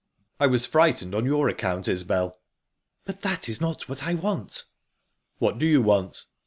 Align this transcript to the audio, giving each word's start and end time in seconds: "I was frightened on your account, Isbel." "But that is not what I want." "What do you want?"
"I 0.39 0.47
was 0.47 0.65
frightened 0.65 1.13
on 1.13 1.25
your 1.25 1.47
account, 1.47 1.87
Isbel." 1.87 2.39
"But 3.05 3.21
that 3.21 3.47
is 3.47 3.61
not 3.61 3.87
what 3.87 4.01
I 4.01 4.15
want." 4.15 4.63
"What 5.37 5.59
do 5.59 5.65
you 5.67 5.83
want?" 5.83 6.23